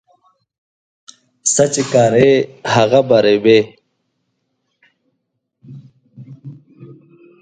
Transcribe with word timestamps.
څه 1.53 1.63
چي 1.73 1.83
کرې، 1.91 2.31
هغه 2.73 2.99
به 3.07 3.17
رېبې. 3.25 3.59